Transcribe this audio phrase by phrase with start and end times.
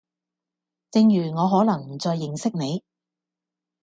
[0.89, 2.83] 正如我可能唔再認識你